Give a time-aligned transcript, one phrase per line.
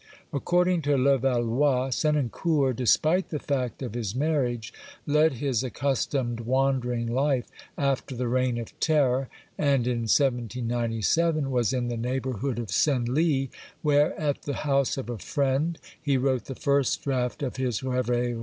[0.33, 4.73] According to Levallois, Senancour, despite the fact of his marriage,
[5.05, 7.45] led his accustomed wandering life
[7.77, 9.29] after the reign of terror,
[9.59, 13.49] and in 1797 was in the neighbourhood of Senlis,
[13.83, 18.39] where, at the house of a friend, he wrote the first draft of his Reveries.